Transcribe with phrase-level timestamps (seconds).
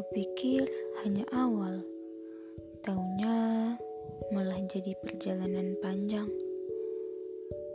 [0.00, 0.64] Kupikir
[1.04, 1.84] hanya awal,
[2.80, 3.76] taunya
[4.32, 6.24] malah jadi perjalanan panjang.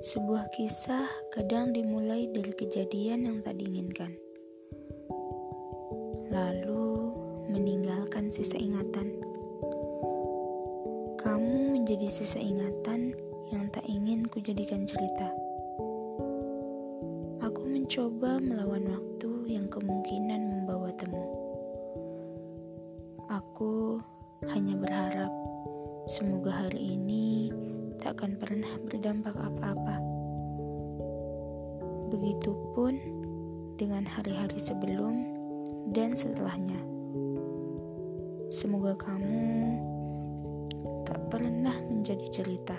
[0.02, 1.06] Sebuah kisah
[1.38, 4.18] kadang dimulai dari kejadian yang tak diinginkan,
[6.34, 7.14] lalu
[7.54, 9.22] meninggalkan sisa ingatan.
[11.22, 13.14] Kamu menjadi sisa ingatan
[13.54, 15.30] yang tak ingin kujadikan cerita.
[17.46, 20.55] Aku mencoba melawan waktu yang kemungkinan
[24.54, 25.34] hanya berharap
[26.06, 27.50] semoga hari ini
[27.98, 29.98] tak akan pernah berdampak apa-apa.
[32.14, 32.94] Begitupun
[33.76, 35.26] dengan hari-hari sebelum
[35.92, 36.80] dan setelahnya.
[38.54, 39.44] Semoga kamu
[41.04, 42.78] tak pernah menjadi cerita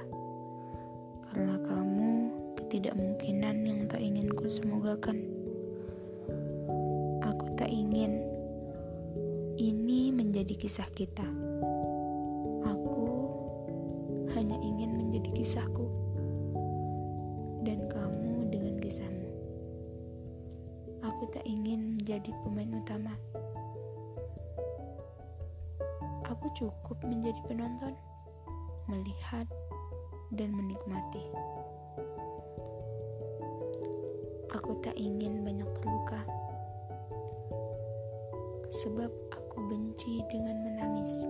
[1.28, 5.35] karena kamu ketidakmungkinan yang tak ingin ku semogakan.
[10.46, 11.26] Menjadi kisah kita.
[12.70, 13.02] Aku
[14.30, 15.90] hanya ingin menjadi kisahku,
[17.66, 19.26] dan kamu dengan kisahmu.
[21.02, 23.18] Aku tak ingin menjadi pemain utama.
[26.30, 27.98] Aku cukup menjadi penonton,
[28.86, 29.50] melihat
[30.30, 31.26] dan menikmati.
[34.54, 36.22] Aku tak ingin banyak terluka,
[38.70, 39.25] sebab
[39.56, 41.24] aku benci dengan menangis.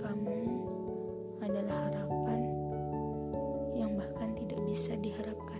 [0.00, 0.40] Kamu
[1.44, 2.40] adalah harapan
[3.76, 5.51] yang bahkan tidak bisa diharapkan.